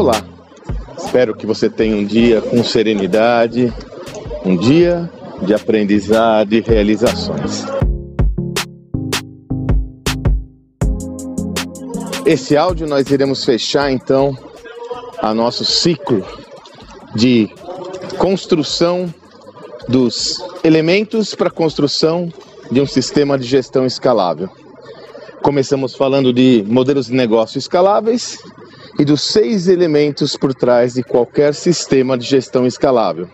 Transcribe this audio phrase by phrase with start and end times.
[0.00, 0.24] Olá,
[0.96, 3.70] espero que você tenha um dia com serenidade,
[4.46, 5.10] um dia
[5.42, 7.66] de aprendizado e realizações.
[12.24, 14.34] Esse áudio nós iremos fechar então
[15.18, 16.24] a nosso ciclo
[17.14, 17.50] de
[18.16, 19.12] construção
[19.86, 22.32] dos elementos para construção
[22.70, 24.48] de um sistema de gestão escalável.
[25.42, 28.38] Começamos falando de modelos de negócio escaláveis
[29.00, 33.26] e dos seis elementos por trás de qualquer sistema de gestão escalável,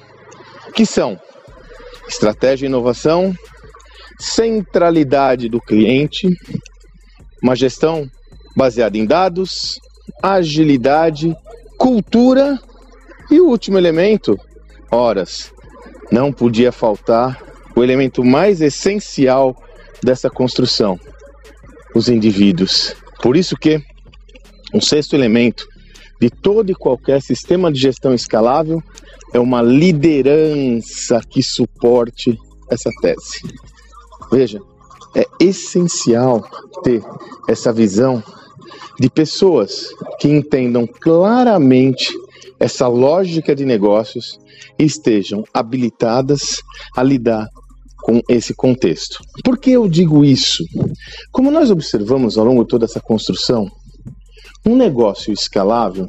[0.72, 1.18] que são
[2.08, 3.34] estratégia e inovação,
[4.16, 6.28] centralidade do cliente,
[7.42, 8.08] uma gestão
[8.56, 9.80] baseada em dados,
[10.22, 11.36] agilidade,
[11.76, 12.60] cultura
[13.28, 14.38] e o último elemento,
[14.88, 15.52] horas.
[16.12, 17.42] Não podia faltar
[17.74, 19.60] o elemento mais essencial
[20.00, 20.96] dessa construção,
[21.92, 22.94] os indivíduos.
[23.20, 23.82] Por isso que
[24.74, 25.66] um sexto elemento
[26.20, 28.82] de todo e qualquer sistema de gestão escalável
[29.32, 32.38] é uma liderança que suporte
[32.70, 33.40] essa tese.
[34.30, 34.60] Veja,
[35.14, 36.48] é essencial
[36.82, 37.02] ter
[37.48, 38.22] essa visão
[38.98, 42.08] de pessoas que entendam claramente
[42.58, 44.38] essa lógica de negócios
[44.78, 46.62] e estejam habilitadas
[46.96, 47.48] a lidar
[48.02, 49.18] com esse contexto.
[49.44, 50.64] Por que eu digo isso?
[51.30, 53.70] Como nós observamos ao longo de toda essa construção,
[54.66, 56.08] um negócio escalável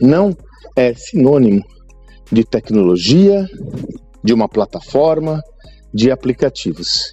[0.00, 0.34] não
[0.76, 1.64] é sinônimo
[2.30, 3.44] de tecnologia,
[4.22, 5.42] de uma plataforma,
[5.92, 7.12] de aplicativos.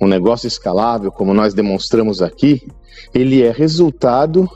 [0.00, 2.62] Um negócio escalável, como nós demonstramos aqui,
[3.12, 4.48] ele é resultado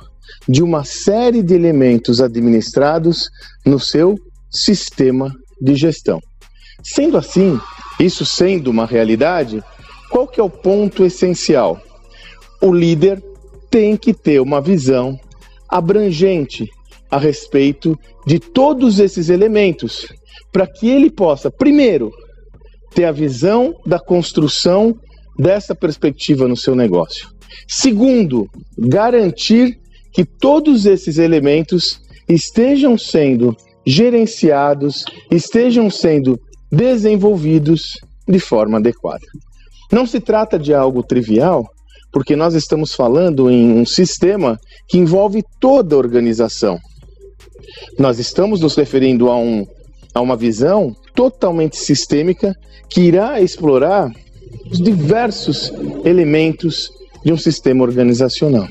[0.49, 3.29] de uma série de elementos administrados
[3.67, 4.19] no seu
[4.51, 5.31] sistema
[5.61, 6.21] de gestão.
[6.83, 7.61] Sendo assim,
[7.99, 9.63] isso sendo uma realidade,
[10.11, 11.79] qual que é o ponto essencial?
[12.63, 13.23] O líder
[13.71, 15.19] tem que ter uma visão
[15.71, 16.69] abrangente
[17.11, 20.07] a respeito de todos esses elementos,
[20.53, 22.11] para que ele possa, primeiro,
[22.95, 24.95] ter a visão da construção
[25.39, 27.29] dessa perspectiva no seu negócio.
[27.67, 29.79] Segundo, garantir
[30.13, 33.57] que todos esses elementos estejam sendo
[33.87, 36.39] gerenciados, estejam sendo
[36.71, 37.83] desenvolvidos
[38.29, 39.25] de forma adequada.
[39.91, 41.67] Não se trata de algo trivial,
[42.13, 46.79] porque nós estamos falando em um sistema que envolve toda a organização.
[47.99, 49.67] Nós estamos nos referindo a, um,
[50.15, 52.55] a uma visão totalmente sistêmica
[52.89, 54.11] que irá explorar
[54.71, 55.73] os diversos
[56.05, 56.91] elementos
[57.25, 58.67] de um sistema organizacional.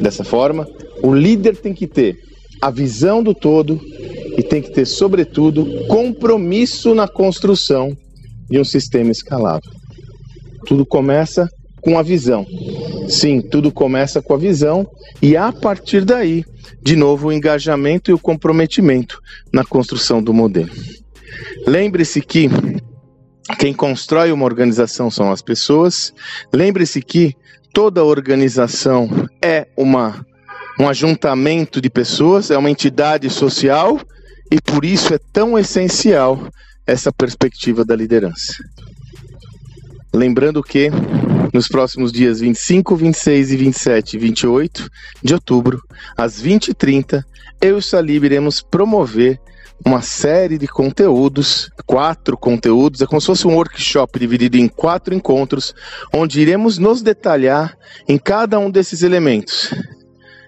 [0.00, 0.66] Dessa forma,
[1.02, 2.18] o líder tem que ter
[2.60, 3.80] a visão do todo
[4.36, 7.96] e tem que ter, sobretudo, compromisso na construção
[8.48, 9.70] de um sistema escalável.
[10.66, 11.48] Tudo começa
[11.84, 12.46] com a visão.
[13.08, 14.88] Sim, tudo começa com a visão
[15.20, 16.44] e a partir daí,
[16.82, 19.20] de novo, o engajamento e o comprometimento
[19.52, 20.70] na construção do modelo.
[21.66, 22.48] Lembre-se que
[23.58, 26.14] quem constrói uma organização são as pessoas.
[26.52, 27.34] Lembre-se que
[27.72, 29.08] toda organização
[29.42, 30.24] é uma
[30.78, 34.00] um ajuntamento de pessoas, é uma entidade social
[34.50, 36.48] e por isso é tão essencial
[36.84, 38.54] essa perspectiva da liderança.
[40.12, 40.90] Lembrando que
[41.54, 44.90] nos próximos dias 25, 26 e 27 e 28
[45.22, 45.80] de outubro,
[46.16, 47.22] às 20h30,
[47.60, 49.40] eu e o Salib iremos promover
[49.86, 55.14] uma série de conteúdos, quatro conteúdos, é como se fosse um workshop dividido em quatro
[55.14, 55.72] encontros,
[56.12, 57.76] onde iremos nos detalhar
[58.08, 59.72] em cada um desses elementos.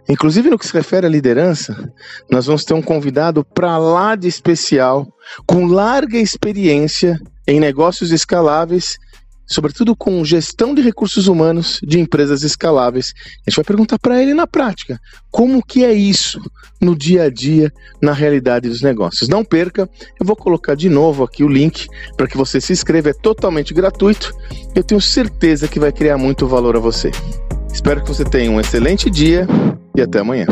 [0.09, 1.93] Inclusive no que se refere à liderança,
[2.31, 5.07] nós vamos ter um convidado para lá de especial,
[5.47, 8.97] com larga experiência em negócios escaláveis,
[9.47, 13.15] sobretudo com gestão de recursos humanos de empresas escaláveis.
[13.47, 16.41] A gente vai perguntar para ele na prática, como que é isso
[16.81, 19.29] no dia a dia, na realidade dos negócios.
[19.29, 21.87] Não perca, eu vou colocar de novo aqui o link
[22.17, 24.33] para que você se inscreva, é totalmente gratuito.
[24.75, 27.11] Eu tenho certeza que vai criar muito valor a você.
[27.73, 29.47] Espero que você tenha um excelente dia
[29.95, 30.47] e até amanhã.